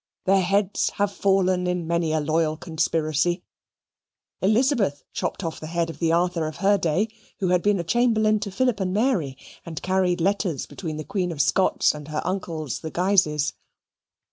Their 0.25 0.41
heads 0.41 0.89
have 0.95 1.13
fallen 1.13 1.67
in 1.67 1.85
many 1.85 2.11
a 2.11 2.19
loyal 2.19 2.57
conspiracy. 2.57 3.43
Elizabeth 4.41 5.03
chopped 5.13 5.43
off 5.43 5.59
the 5.59 5.67
head 5.67 5.91
of 5.91 5.99
the 5.99 6.11
Arthur 6.11 6.47
of 6.47 6.55
her 6.57 6.75
day, 6.79 7.07
who 7.37 7.49
had 7.49 7.61
been 7.61 7.85
Chamberlain 7.85 8.39
to 8.39 8.49
Philip 8.49 8.79
and 8.79 8.95
Mary, 8.95 9.37
and 9.63 9.79
carried 9.83 10.19
letters 10.19 10.65
between 10.65 10.97
the 10.97 11.03
Queen 11.03 11.31
of 11.31 11.39
Scots 11.39 11.93
and 11.93 12.07
her 12.07 12.25
uncles 12.25 12.79
the 12.79 12.89
Guises. 12.89 13.53